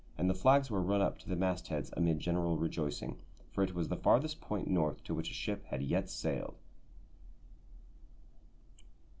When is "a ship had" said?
5.29-5.83